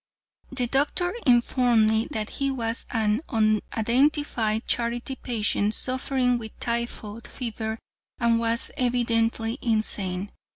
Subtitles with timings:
[0.51, 7.77] The doctor informed me that he was an unidentified charity patient suffering with typhoid fever
[8.19, 10.31] and was evidently insane.